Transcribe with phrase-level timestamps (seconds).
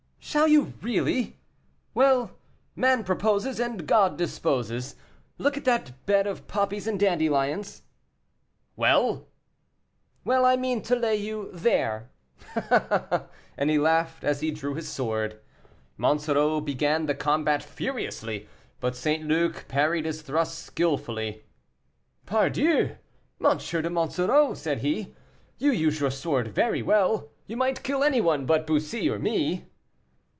[0.23, 1.39] "Shall you really?
[1.95, 2.37] Well,
[2.75, 4.95] man proposes, and God disposes.
[5.39, 7.81] Look at that bed of poppies and dandelions."
[8.77, 9.27] "Well!"
[10.23, 12.11] "Well, I mean to lay you there."
[13.57, 15.41] And he laughed as he drew his sword.
[15.97, 18.47] Monsoreau began the combat furiously,
[18.79, 19.25] but St.
[19.27, 21.43] Luc parried his thrusts skilfully.
[22.27, 22.95] "Pardieu!
[23.43, 23.57] M.
[23.57, 25.13] de Monsoreau," said he,
[25.57, 29.65] "you use your sword very well; you might kill any one but Bussy or me."